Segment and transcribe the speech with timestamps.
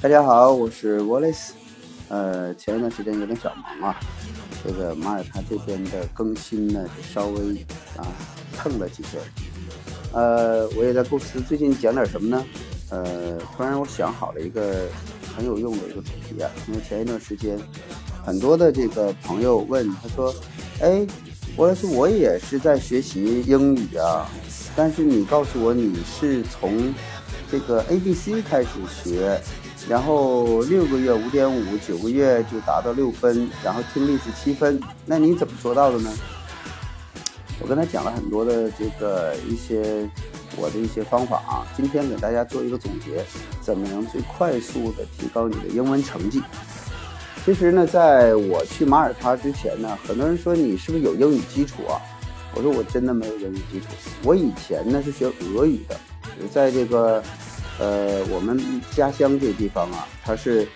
[0.00, 1.50] 大家好，我是 Wallace。
[2.08, 4.00] 呃，前一段时间有点小忙啊，
[4.64, 7.64] 这个马耳他这边的更新呢，就稍微
[7.96, 8.02] 啊
[8.56, 9.22] 蹭了几天。
[10.12, 12.44] 呃，我也在构思最近讲点什么呢？
[12.90, 14.88] 呃，突然我想好了一个
[15.36, 17.56] 很有用的一个主题啊，因为前一段时间
[18.24, 20.34] 很多的这个朋友问，他说
[20.82, 21.06] ：“哎，
[21.56, 24.28] 我是我也是在学习英语啊，
[24.76, 26.92] 但是你告诉我你是从
[27.50, 29.40] 这个 A B C 开始学，
[29.88, 36.12] 然后六个月五点五，九个月就达到六分，然后听力是七分，那你怎么做到的呢？”
[37.58, 40.06] 我跟他讲了很多的这个一些
[40.58, 43.24] 我的一些方法啊，今天给大家做一个总结，
[43.62, 46.42] 怎么能最快速的提高你的英文成绩？
[47.46, 51.96] 其实呢，在我去马耳他之前呢，很多人说你是不是有英语基础啊？
[52.56, 53.86] 我说我真的没有英语基础，
[54.24, 55.94] 我以前呢是学俄语的，
[56.50, 57.22] 在这个
[57.78, 58.58] 呃我们
[58.90, 60.66] 家乡这个地方啊，他是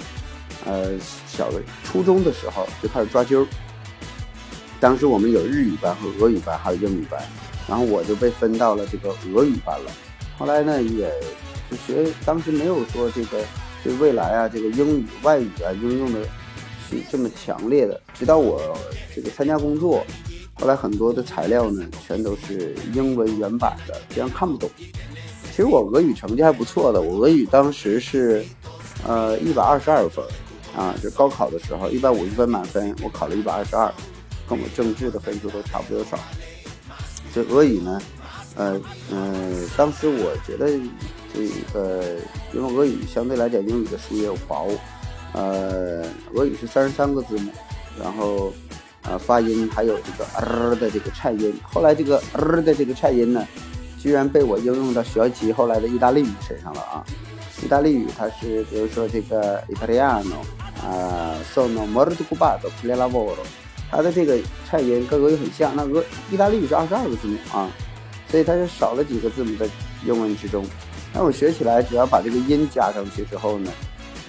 [0.66, 0.90] 呃
[1.26, 3.46] 小的初中的时候就开始抓阄。
[4.78, 7.18] 当时我们有日语班和俄语班，还有英语班，
[7.66, 9.90] 然后我就被分到了这个俄语班了。
[10.38, 11.10] 后来呢，也
[11.70, 13.42] 就学，当时没有说这个
[13.82, 16.20] 对未来啊，这个英语外语啊应用的
[17.10, 17.98] 这么强烈的。
[18.12, 18.76] 直到我
[19.14, 20.04] 这个参加工作，
[20.60, 24.68] 后来很多的材料呢，全都是英文原版的，这样看不懂。
[25.50, 28.44] 其实我俄语成绩还不错的，我俄语当时是
[29.06, 30.24] 呃一百二十二分
[30.76, 33.92] 啊，就高考的时候一百五十分满分，我考了一百二十二。
[34.48, 36.18] 跟我政治的分数都差不多少，
[37.32, 38.02] 这俄语呢，
[38.56, 38.80] 呃
[39.12, 40.68] 嗯，当时我觉得
[41.32, 42.16] 这个，
[42.52, 44.68] 因为俄语相对来讲英语的书也薄，
[45.34, 47.52] 呃，俄语是三十三个字母，
[47.96, 48.52] 然后
[49.02, 53.46] 啊发音还有这个儿的这个颤音，后来这个儿的这个颤音呢，
[53.98, 57.04] 居然被我应用到学习后来的意大利语身上了啊，
[57.64, 60.40] 意大利语它是比如说这个 Italiano
[60.82, 63.36] 啊，sono molto occupato per lavoro，。
[63.90, 64.38] 它的这个
[64.70, 67.68] 颤音跟俄语很像，那俄意大利语是二十二个字母啊，
[68.28, 69.68] 所以它是少了几个字母在
[70.06, 70.64] 英文之中。
[71.12, 73.72] 那我学起来，只要把这个音加上去之后呢，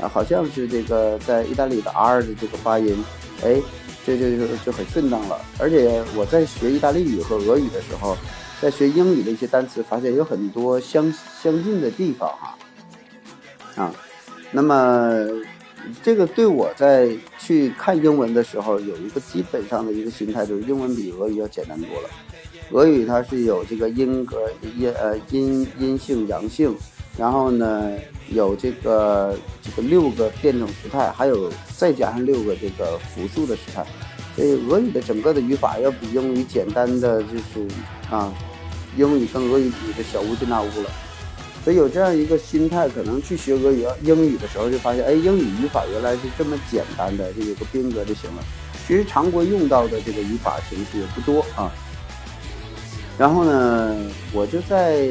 [0.02, 3.06] 啊，好像是这个在意大利的 R 的这个发音，
[3.44, 3.62] 哎，
[4.06, 5.40] 这就就就很顺当了。
[5.58, 8.18] 而且我在学意大利语和俄语的时候，
[8.62, 12.58] 在学英语的一些单词，发现有很多相相近的地方哈，
[13.76, 13.96] 啊，
[14.52, 15.28] 那么。
[16.04, 17.10] 这个对我在
[17.40, 22.10] 去看英文的时候有一个基本上的一个心态，就是英文比俄语要简单多了。
[22.70, 26.78] 俄语它是有这个音格音呃阴阴性阳性，
[27.18, 27.94] 然后呢
[28.32, 33.86] 有这个这个六个变种时态，还有再加上六个这个复数的时态，
[34.36, 37.68] 所以俄语的整个的语法要比英语简单的就是
[38.10, 38.34] 啊，
[38.98, 40.90] 英语跟俄语比是小巫见大巫了。
[41.64, 48.44] 所以有这样一个心态，可能去学俄语、英语的时候，就发现，哎，英语语法原来是这么简单的，就有个宾格就行了。
[48.88, 51.72] 其实常规用到的这个语法形式也不多啊。
[53.16, 53.96] 然后呢，
[54.34, 55.08] 我就在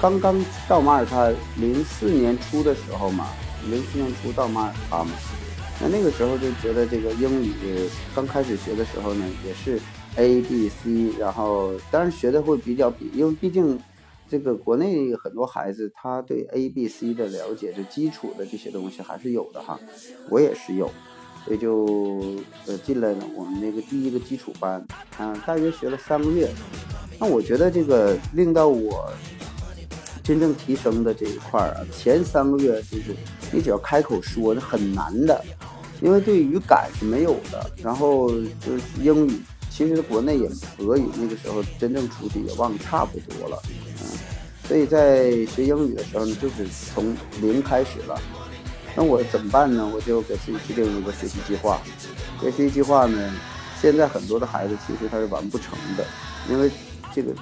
[0.00, 3.28] 刚刚到马耳他零四年初的时候嘛，
[3.68, 5.10] 零四年初到马耳他嘛，
[5.80, 7.52] 那那个时候就觉得这个英语
[8.14, 9.80] 刚开始学的时候呢，也是
[10.16, 13.78] A、B、C，然后当然学的会比较比，因为毕竟。
[14.30, 19.76] 这个国内很多孩子，他对 A、B、C 的了解，就基础的这些东西还是有的哈。
[20.28, 20.88] 我也是有，
[21.44, 24.86] 所以就呃进来了我们那个第一个基础班，
[25.18, 26.48] 啊，大约学了三个月。
[27.18, 29.12] 那我觉得这个令到我
[30.30, 33.16] 真正提升的这一块儿啊，前三个月就是
[33.50, 35.44] 你只要开口说是很难的，
[36.00, 37.68] 因为对语感是没有的。
[37.82, 38.30] 然后
[38.64, 40.48] 就是英语，其实国内也
[40.78, 43.60] 俄语那个时候真正出去也忘差不多了。
[44.00, 44.06] 嗯
[44.68, 46.64] 所以在学英语的时候呢，就是
[46.94, 48.16] 从零开始了。
[48.94, 49.90] 那我怎么办呢？
[49.92, 51.80] 我就给自己制定一个学习计划。
[52.40, 53.34] 这学习计划呢，
[53.82, 56.06] 现在很多的孩子其实他是完不成的，
[56.48, 56.70] 因为
[57.12, 57.32] 这个，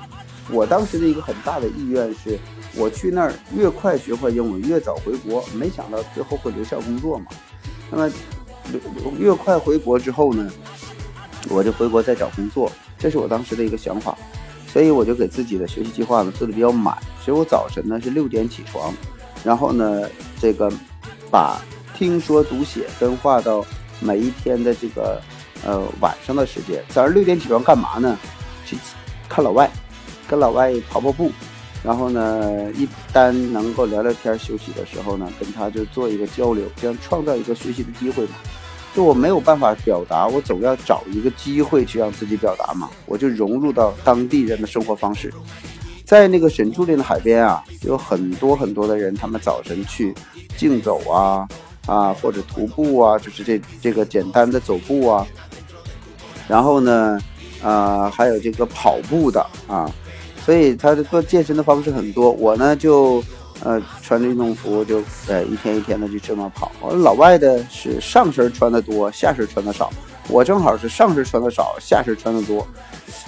[0.51, 2.39] 我当时的一个很大的意愿是，
[2.75, 5.45] 我去那儿越快学会英文，越早回国。
[5.55, 7.27] 没想到最后会留校工作嘛。
[7.91, 8.13] 那么，
[9.19, 10.51] 越快回国之后呢，
[11.51, 12.71] 我就回国再找工作。
[12.99, 14.17] 这是我当时的一个想法。
[14.71, 16.95] 所以我就给自己的学习计划呢做的比较满。
[17.25, 18.93] 所以我早晨呢是六点起床，
[19.43, 20.03] 然后呢
[20.39, 20.71] 这个
[21.31, 21.59] 把
[21.97, 23.65] 听说读写分化到
[23.99, 25.21] 每一天的这个
[25.65, 26.85] 呃晚上的时间。
[26.91, 28.17] 早上六点起床干嘛呢？
[28.67, 28.77] 去
[29.27, 29.71] 看老外，
[30.29, 31.33] 跟老外跑跑步，
[31.83, 38.35] 然后呢一旦能够聊聊天休息的时候呢，跟他就做一个交流，这样创造一个学习的机会嘛。
[38.95, 42.89] 就我没有办法表达，我总要找一个机会去让自己表达嘛。
[43.07, 45.33] 我就融入到当地人的生活方式，
[46.05, 50.13] 在那个沈柱林的海边啊，有很多很多的人，他们早晨去
[50.57, 51.47] 竞走啊
[51.87, 55.25] 啊，或者徒步啊，就是这这个简单的走步啊。
[56.49, 57.21] 然后呢，
[57.63, 59.89] 啊，还有这个跑步的啊，
[60.49, 62.31] 所以他的做健身的方式很多。
[62.31, 63.23] 我呢就
[63.63, 66.73] 呃穿着运动服，就呃一天一天的就这么跑。
[66.91, 69.93] 老外的是上身穿的多，下身穿的少。
[70.27, 72.67] 我正好是上身穿的少，下身穿的多。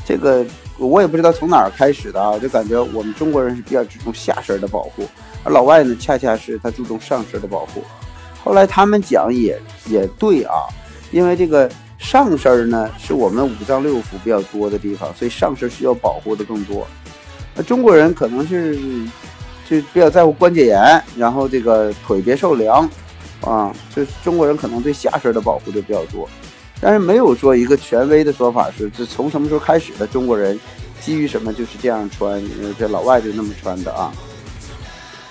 [0.03, 0.43] 这个
[0.79, 5.07] 我也不知道从哪儿开始的啊，就感觉我们中国人是比较注重下身的保护，
[5.45, 7.83] 而老外呢，恰恰是他注重上身的保护。
[8.43, 10.55] 后来他们讲也也对啊，
[11.11, 11.71] 因为这个
[12.01, 16.85] 上身呢是我们五脏六腑比较多的地方，所以上身需要保护的更多。
[17.55, 18.77] 那中国人可能是
[19.69, 22.89] 就比较在乎关节炎，然后这个腿别受凉
[23.43, 26.29] 啊，就中国人可能对下身的保护就比较多。
[26.81, 30.07] 但是没有说一个权威的说法是，这从什么时候开始的？
[30.07, 30.59] 中国人
[31.01, 32.43] 基于什么就是这样穿？
[32.79, 34.11] 这老外就那么穿的啊？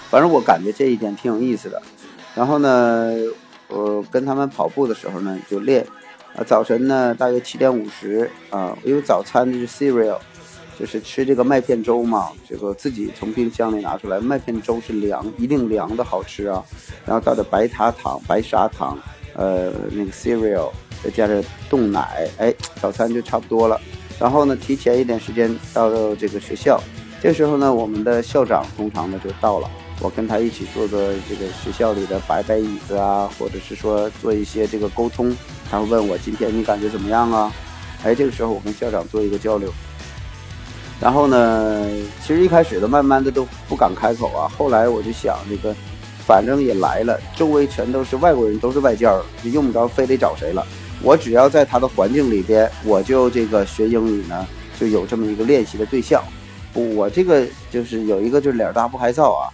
[0.09, 1.81] 反正我感觉这一点挺有意思的。
[2.35, 3.11] 然后呢，
[3.67, 5.85] 我跟他们跑步的时候呢，就练
[6.35, 10.17] 啊，早晨呢大约七点五十啊，因为早餐是 cereal，
[10.79, 16.63] 就是吃这个麦片粥嘛，这个自己从冰箱里拿出来，麦片粥是凉，一定凉的好吃啊。
[17.05, 18.97] 然后倒点白砂糖，白砂糖，
[19.35, 20.69] 呃，那个 cereal。
[21.01, 23.79] 再加点冻奶，哎，早餐就差不多了。
[24.19, 26.77] 然后呢，提前一点时间到这个学校。
[27.21, 35.35] 这时候呢，我们的校长通常呢就到了，我跟他一起坐坐这个学校里的摆摆椅子啊，或者是说做一些这个沟通。
[35.69, 37.51] 他会问我今天你感觉怎么样啊？
[38.03, 39.71] 哎，这个时候我跟校长做一个交流。
[41.01, 41.85] 然后呢，
[42.25, 44.51] 其实一开始的慢慢的都不敢开口啊。
[44.57, 45.75] 后来我就想这个，
[46.25, 50.65] 反正也来了，周围全都是外国人，都是外教，就用不着非得找谁了。
[51.01, 54.47] 我只要在他的环境里边，我就这个学英语呢，
[54.79, 56.23] 就有这么一个练习的对象。
[56.73, 59.49] 我这个就是有一个就是脸大不害臊啊，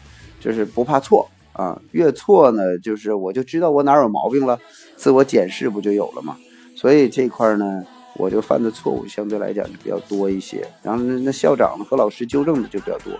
[0.46, 1.82] 就是不怕错啊。
[1.92, 4.60] 越错呢，就是我就知道我哪有毛病了，
[4.96, 6.38] 自我检视不就有了吗？
[6.76, 7.84] 所以这块呢，
[8.18, 10.64] 我就犯的错误相对来讲就比较多一些。
[10.84, 13.12] 然后那那校长和老师纠正的就比较多。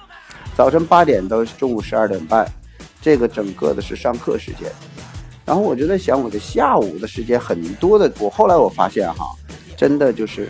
[0.56, 2.48] 早晨八点到中午十二点半，
[3.02, 4.72] 这个整个的是上课时间。
[5.46, 9.28] 然后我就在想，我的下午的时间很多的，我后来我发现哈，
[9.78, 10.50] 真的就是，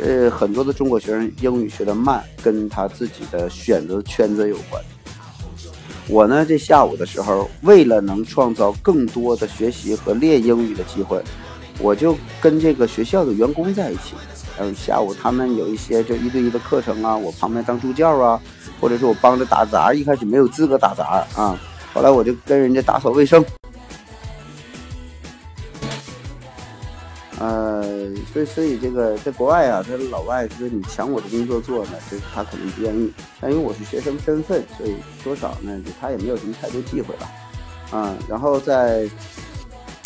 [0.00, 4.82] 呃，很多的中国学生英语学的慢，跟他自己的选择圈子有关。
[6.12, 11.18] 我呢，这下午的时候，为了能创造更多的学习和练英语的机会，
[11.78, 14.12] 我就跟这个学校的员工在一起。
[14.58, 18.38] 嗯，下午他们有一些就一对一的课程啊，我旁边当助教啊，
[18.78, 19.94] 或者是我帮着打杂。
[19.94, 21.58] 一开始没有资格打杂啊，
[21.94, 23.42] 后来我就跟人家打扫卫生。
[27.42, 27.82] 呃，
[28.32, 33.12] 所以所以这个在国外啊，他老外说你抢我的工作做呢，就是他可能不愿意。
[33.40, 34.94] 但因为我是学生身份，所以
[35.24, 37.28] 多少呢，他也没有什么太多忌讳吧。
[37.90, 39.08] 啊，然后在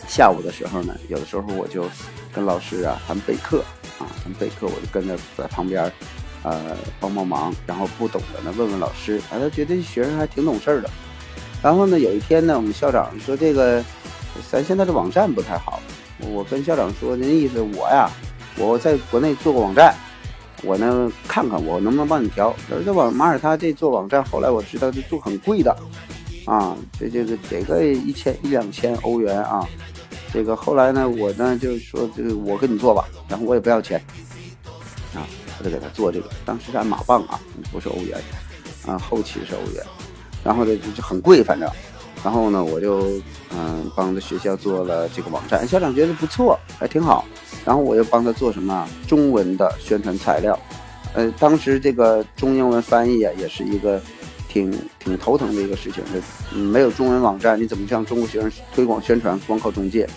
[0.08, 1.84] 下午的时候呢，有的时候我就
[2.32, 3.62] 跟老师啊谈备课
[3.98, 5.92] 啊，谈备课，我就跟着在旁边
[6.42, 10.88] 呃帮帮忙，然后不懂的呢问问老师，啊，他觉得学生还挺懂事的。
[11.62, 13.84] 然后呢，有一天呢，我们校长说这个
[14.50, 15.82] 咱现在的网站不太好。
[16.18, 18.10] 我跟校长说，那意思我呀，
[18.56, 19.94] 我在国内做过网站，
[20.62, 22.54] 我呢看看我能不能帮你调。
[22.70, 25.76] 而这网马耳他这做网站，后来我知道这做很贵的，
[26.46, 29.66] 啊，这这个得个一千一两千欧元啊。
[30.32, 33.98] 这个后来呢，我呢就说，这个我给你做吧，然后我也不要钱，
[35.14, 35.20] 啊，
[35.58, 36.28] 我就给他做这个。
[36.44, 37.38] 当时是按马镑啊，
[37.70, 38.18] 不是欧元，
[38.86, 39.84] 啊，后期是欧元，
[40.42, 41.70] 然后呢就就很贵，反正。
[42.26, 43.20] 然后呢，我就
[43.52, 47.24] 嗯帮着学校做了这个网站，校长觉得不错，还挺好。
[47.64, 50.58] 然后我又帮他做什么中文的宣传材料，
[51.14, 54.02] 呃，当时这个中英文翻译啊，也是一个
[54.48, 56.02] 挺挺头疼的一个事情。
[56.12, 59.38] 就没有中文网站，你怎么向中国学生推广宣传？
[59.46, 60.08] 光靠中介。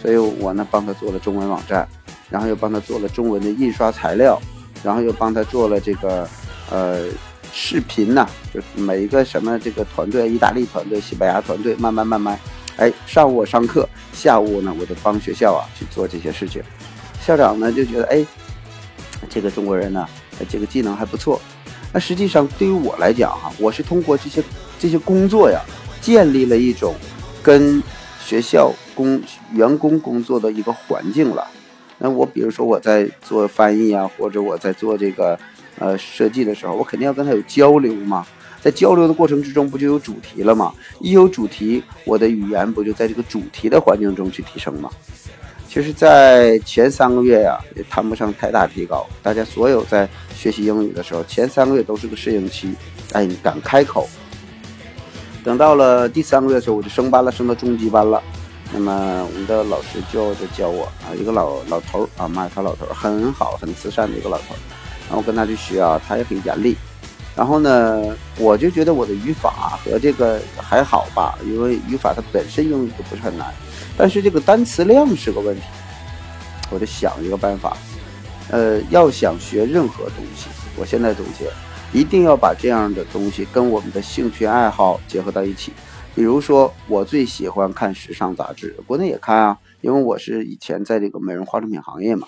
[0.00, 1.88] 所以我呢帮他做了中文网站，
[2.30, 4.40] 然后又帮他做了中文的印刷材料，
[4.84, 6.28] 然后又帮他做了这个
[6.70, 7.08] 呃。
[7.52, 12.38] 视频呢，就每一个什么这个团队，意大利团队、西班牙团队，慢慢慢慢，
[12.76, 16.62] 哎，上午我上课，下午呢我就帮学校啊去做这些事情。
[17.24, 18.24] 校长呢就觉得，哎，
[19.28, 20.06] 这个中国人呢，
[20.48, 21.40] 这个技能还不错。
[21.92, 24.42] 那实际上对于我来讲哈，我是通过这些
[24.78, 25.60] 这些工作呀，
[26.00, 26.94] 建立了一种
[27.42, 27.82] 跟
[28.24, 29.20] 学校工
[29.52, 31.46] 员工工作的一个环境了。
[31.98, 35.38] 那我比如说我在做翻译啊，或者我在做这个。
[35.78, 38.26] 呃，设计的时候，我肯定要跟他有交流嘛，
[38.60, 40.72] 在交流的过程之中，不就有主题了吗？
[41.00, 44.90] 一有主题，我的语言不就在这个主题的环境中去提升吗？
[45.68, 49.06] 其实，在前三个月呀，也谈不上太大提高。
[49.22, 52.74] 大家所有在学习英语的时候，前三个月都是个适应期。
[53.12, 54.08] 哎，你敢开口？
[55.44, 58.20] 等到了第三个月的时候，我就升班了，升到中级班了。
[58.72, 64.58] 那么我们的老师就就教我啊，一个老老头儿啊，马尔他老头儿很好，很慈善的一个老头儿。
[65.08, 66.76] 然后跟他去学啊，他也很严厉。
[67.34, 73.54] 然后呢，我就觉得我的语法和这个还好吧，因为语法它本身英语就不是很难。
[73.96, 75.62] 但是这个单词量是个问题，
[76.70, 77.76] 我就想一个办法，
[78.50, 81.48] 呃，要想学任何东西，我现在总结，
[81.92, 85.72] 一定要把这样的东西跟我们的兴趣爱好结合到一起。
[86.16, 92.26] 比如说，我最喜欢看时尚杂志，国内也看啊，因为我是以前在这个美容化妆品行业嘛。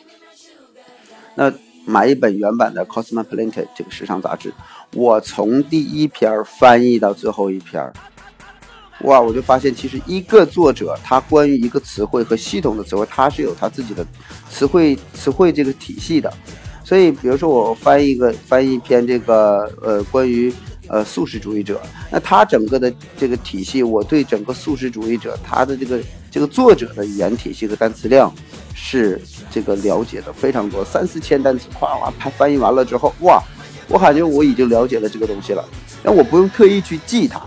[1.35, 1.53] 那
[1.91, 4.55] 买一本原版的《Cosmopolitan》这个时尚杂志，
[4.95, 7.93] 我从第一篇翻译到最后一篇。
[9.01, 14.07] 哇，我就发现其实一个作者他关于一个词汇和系统的词汇，他是有他自己的
[14.49, 16.33] 词汇词汇这个体系的。
[16.85, 20.53] 所以，比如说我翻译一个翻译一篇这个呃关于
[20.87, 21.81] 呃素食主义者，
[22.11, 28.33] 那他整个的这个体系，我对整个素食主义者他的这个这个作者的语言体系和单词量
[28.75, 33.43] 是这个了解的非常多，三四千单词，哗哗翻翻译完了之后，哇，
[33.89, 35.65] 我感觉我已经了解了这个东西了，
[36.03, 37.41] 那我不用特意去记它。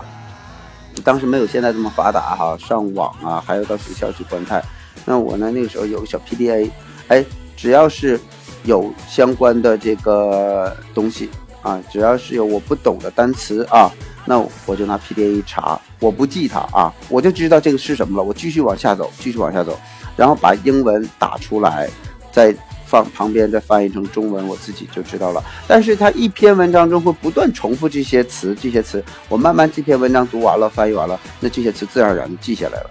[1.02, 4.64] 当时没有现在这么发达哈，上网啊，还要到学校去观看。
[5.04, 6.70] 那我呢，那个时候有个小 PDA，
[7.08, 7.24] 哎，
[7.56, 8.18] 只要是
[8.62, 11.28] 有相关的这个东西
[11.62, 13.90] 啊，只要是有我不懂的单词啊，
[14.24, 18.22] 那我就拿 PDA 一查，我不记它啊，我就知道这个是什么了。
[18.22, 19.78] 我继续往下走，继续往下走，
[20.16, 21.88] 然后把英文打出来，
[22.32, 22.54] 再。
[22.86, 25.42] 放旁边再翻译成中文，我自己就知道了。
[25.66, 32.90] 但是它一篇文章中会不断重复这些词，这些词我慢慢这篇文章读完了，翻译完了，那这些词自然而然就记下来了。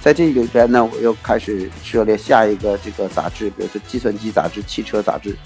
[0.00, 5.36] 在这里边呢，我又开始涉猎下一个这个杂志，比如说计算机杂志、汽车杂志。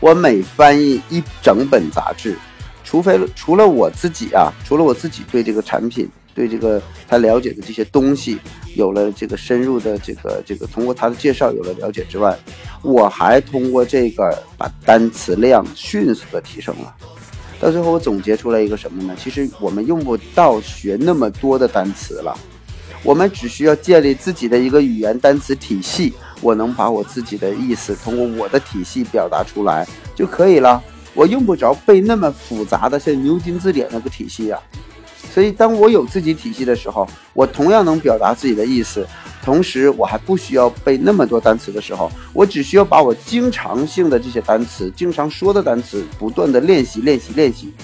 [0.00, 2.36] 我每翻译一整本杂志，
[2.82, 6.10] 除非除了我自己啊，除了我自己对这个产品。
[6.34, 8.36] 对这个他了解的这些东西
[8.74, 12.36] 有了这个深入的这个这个通过他的介绍有了了解之外，
[12.82, 16.94] 我还通过这个把单词量迅速的提升了。
[17.60, 19.14] 到最后我总结出来一个什么呢？
[19.18, 22.36] 其实我们用不到学那么多的单词了，
[23.02, 30.82] 我们只需要建立自己的一个语言单词体系，我能把我自己的意思通过我的体系表达出来就可以了。
[31.14, 34.58] 我用不着背那么复杂的像牛津字典那个体系呀。
[35.34, 39.04] 所以，当我有自己体系的时候，我同样能表达自己的意思，
[39.44, 47.74] 同时我还不需要背那么多单词的时候，我只需要把我经常性的这些单词、经常说的单词不断的练习、练习、练习，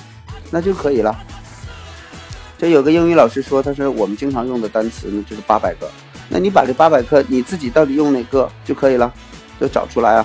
[0.49, 1.12] 那就可以了。
[2.57, 5.90] 这有个英语老师说，他说我们经常用的单词呢就是八百个，
[6.28, 9.12] 那你把这八百个你自己到底用哪个就可以了，
[9.61, 10.25] 就找出来啊。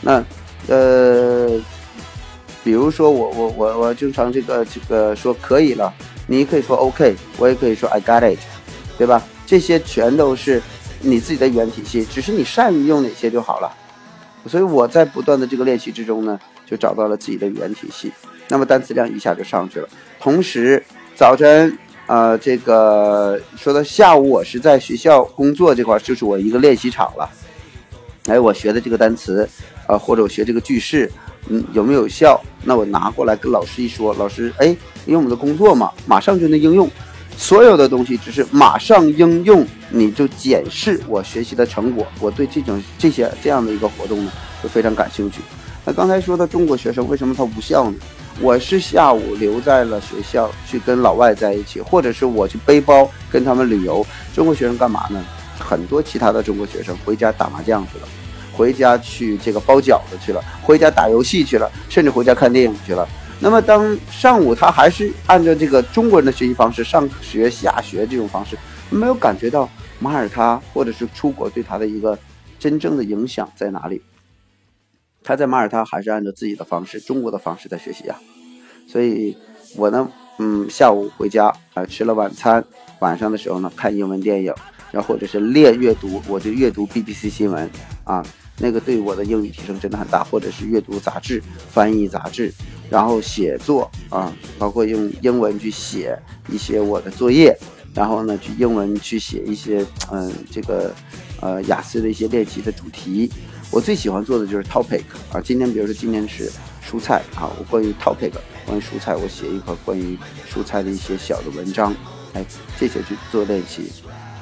[0.00, 0.24] 那，
[0.68, 1.60] 呃，
[2.64, 5.92] 比如说我我我我经常这个这个说可以了。
[6.26, 8.38] 你可以说 OK，我也可以说 I got it，
[8.96, 9.22] 对吧？
[9.46, 10.62] 这些全都是
[11.00, 13.70] 你自己的语言体系，只是你善于用哪些就好了。
[14.46, 18.10] 所以我在不断的这个练习之中呢，就找到了自己的语言体系，
[18.48, 19.88] 那么单词量一下就上去了。
[20.18, 20.82] 同时，
[21.14, 21.76] 早晨
[22.06, 27.30] 啊，这个说到下午，我是在学校工作这块，就是我一个练习场了。
[28.26, 29.46] 哎，我学的这个单词
[29.86, 31.10] 啊，或者我学这个句式。
[31.48, 32.40] 嗯，有没有效？
[32.62, 34.66] 那我拿过来跟老师一说，老师，哎，
[35.06, 36.90] 因为我们的工作嘛，马上就能应用，
[37.36, 42.06] 所有的东西只是马上应用，你就检视我学习的成果。
[42.20, 44.32] 我对这种这些这样的一个活动呢，
[44.62, 45.40] 就非常感兴趣。
[45.84, 47.96] 那刚才说的中国学生为什么他无效呢？
[48.40, 54.04] 我是下午留在了学校去跟老外在一起，或者是我去背包跟他们旅游。
[54.34, 55.22] 中国学生干嘛呢？
[55.56, 58.08] 很多其他的中国学生回家打麻将去了。
[58.56, 63.06] 回家去这个包饺子去了，回家打游戏去了，甚至回家看电影去了。
[63.40, 68.56] 那么当上午他还是按照这个中国人的学习方式上学下学这种方式，
[68.90, 69.68] 没有感觉到
[69.98, 72.16] 马耳他或者是出国对他的一个
[72.58, 74.00] 真正的影响在哪里？
[75.22, 78.18] 他在马耳他还是按照自己的方式，中国的方式在学习啊。
[78.86, 79.36] 所以
[79.76, 80.08] 我呢，
[80.38, 82.64] 嗯，下午回家啊吃了晚餐，
[83.00, 84.54] 晚上的时候呢看英文电影，
[84.92, 87.68] 然后或者是练阅读，我就阅读 BBC 新闻
[88.04, 88.24] 啊。
[88.58, 92.52] 那个对我的英语提升真的很大，或者是阅读杂志、翻译杂志，
[92.88, 96.16] 然后写作啊，包括用英文去写
[96.48, 97.56] 一些我的作业，
[97.94, 100.94] 然后呢，去英文去写一些嗯，这个
[101.40, 103.30] 呃雅思的一些练习的主题。
[103.70, 106.48] 我最喜欢做的就是 topic 啊，今天比如说今天是
[106.88, 108.30] 蔬菜啊，我关于 topic
[108.64, 110.16] 关于蔬菜，我写一个关于
[110.48, 111.92] 蔬菜的一些小的文章，
[112.34, 112.44] 哎，
[112.78, 113.90] 这些去做练习。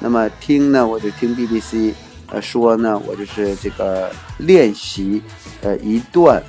[0.00, 1.95] 那么听呢，我就听 BBC。
[2.32, 5.22] 呃说呢，我就是这个练习
[5.60, 6.42] 呃一段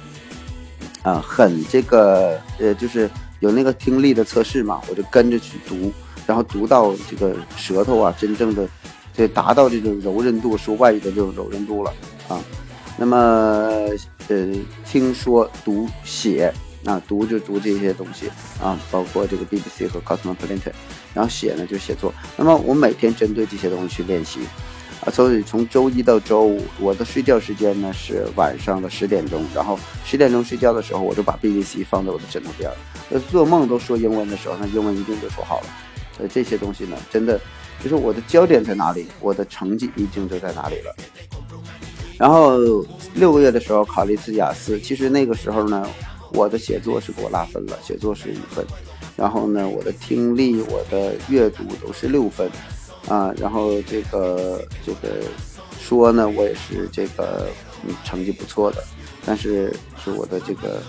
[1.04, 3.10] 啊很这个呃就是
[3.42, 5.92] 有那个听力的测试嘛，我就跟着去读，
[6.26, 8.68] 然后读到这个舌头啊真正的
[9.14, 11.94] 就达到这种柔韧度，说外语的这种柔韧度了
[12.30, 12.40] 啊。
[12.98, 13.18] 那么
[14.30, 14.48] 呃
[14.86, 16.54] 听说读写。
[16.86, 18.30] 啊，读就读这些东西
[18.62, 20.74] 啊，包括这个 BBC 和 Cosmopolitan，
[21.14, 22.14] 然后写呢就写作。
[22.36, 24.42] 那么我每天针对这些东西去练习
[25.06, 32.76] 啊，所以从周一到周五，我的睡觉时间呢是晚上的十点钟，然后十点钟睡觉的时候，我就把 BBC 放在我的枕头边儿。
[33.10, 35.68] 呃，做梦都说英文的时候，那英文一定就说好了。
[36.16, 37.40] 所以这些东西呢，真的
[37.84, 40.96] 就是我的焦点在哪里，我的成绩一定就在哪里了。
[42.18, 42.58] 然后
[43.16, 45.88] 六个月的时候考了一次雅思，其实那个时候呢。
[46.36, 48.66] 我的写作是给我拉分了，写作是五分，
[49.16, 52.50] 然后呢，我的听力、我的阅读都是六分，
[53.08, 55.24] 啊，然后这个这个
[55.80, 57.48] 说呢，我也是这个
[57.86, 58.84] 嗯成绩不错的，
[59.26, 60.82] 但是是我的这个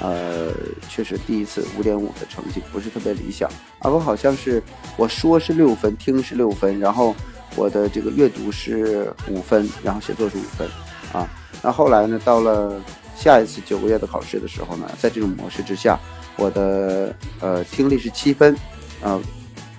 [0.00, 0.52] 呃
[0.88, 3.48] 确实第一次五点五的成绩不是特别理想，
[3.80, 4.62] 啊，我好像是
[4.96, 7.14] 我说是六分，听是六分，然后
[7.56, 10.68] 我的这个阅读是五分，然后写作是五分，
[11.12, 11.28] 啊，
[11.62, 12.80] 那后来呢，到了。
[13.16, 15.96] 下一次九个月的考试的时候呢，在这种模式之下，
[16.36, 18.54] 我的呃听力是七分，
[19.00, 19.22] 呃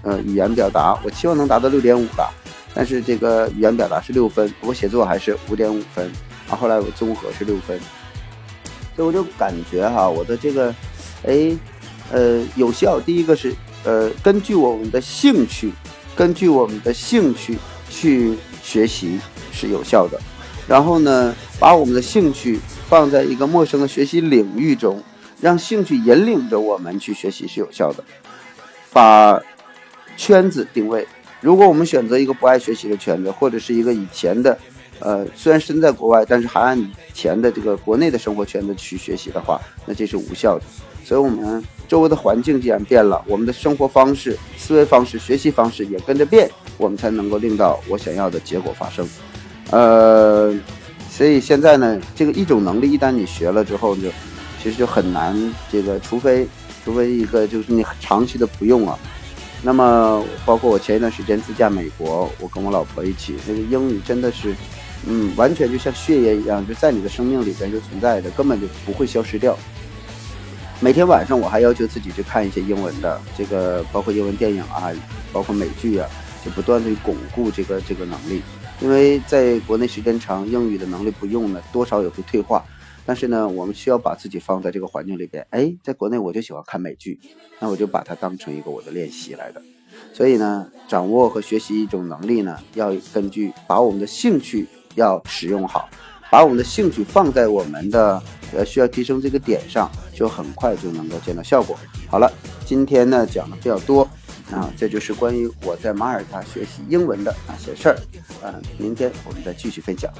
[0.05, 2.31] 呃语言表达我期望能达到六点五吧，
[2.73, 6.09] 但是这个语言表达是六分，我写作还是五点五分，
[6.49, 7.77] 啊后来我综合是六分，
[8.95, 10.73] 所以我就感觉哈，我的这个
[11.25, 11.51] 哎
[12.13, 15.73] 呃有效，第一个是呃根据我们的兴趣，
[16.15, 17.57] 根据我们的兴趣
[17.89, 19.19] 去学习
[19.51, 20.17] 是有效的，
[20.65, 22.61] 然后呢把我们的兴趣。
[22.87, 25.01] 放在一个陌生的学习领域中，
[25.41, 28.03] 让兴趣引领着我们去学习是有效的。
[28.93, 29.41] 把
[30.17, 31.07] 圈子定位，
[31.41, 34.57] 如果我们选择一个不爱学习的圈子，或者是一个以前的，
[34.99, 40.63] 呃，虽然身在国外，但是还按以前的这个国内的生活圈子去学习的话，那这是无效的。
[41.03, 49.07] 所以，我们周围的环境既然变了，我们的生活方式、思维方式、学习方式也跟着变，我们才能够令到我想要的结果发生。
[49.71, 50.53] 呃。
[51.07, 54.09] 所以现在呢，这个一种能力一旦你学了之后，就
[54.61, 55.33] 其实就很难。
[55.71, 56.45] 这个除非
[56.83, 58.99] 除非一个就是你长期的不用啊。
[59.61, 64.55] 那么包括我前一段时间自驾美国，我跟我老婆一起，那个英语真的是，
[65.07, 69.57] 嗯，完全就像血液一样，就在你的生命里边就存在的，根本就不会消失掉。
[70.79, 74.91] 每天晚上我还要求自己去看一些英文的，这个包括英文电影啊，
[75.33, 76.07] 包括美剧啊，
[76.43, 78.41] 就不断的巩固这个这个能力。
[78.81, 82.63] 因为在国内时间长，英语的能力不用呢，多少也会退化。
[83.05, 85.45] 但是呢，我们需要把自己放在这个环境里边。
[85.51, 87.19] 哎，在国内我就喜欢看美剧，
[87.59, 89.61] 那我就把它当成一个我的练习来的。
[90.13, 95.87] 所以呢，掌握和学习一种能力呢，要根据把我们的兴趣要使用好，
[96.31, 98.21] 把我们的兴趣放在我们的
[98.53, 101.77] 呃需要提升这个点上，就很快就能够见到效果。
[102.09, 102.31] 好了，
[102.65, 104.07] 今天呢讲的比较多。
[104.51, 107.97] 啊，这就是关于我在马耳他学习英文的那些事儿。
[108.43, 110.13] 嗯，明天我们再继续分享。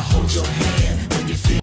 [0.00, 1.50] hold your hand when you feel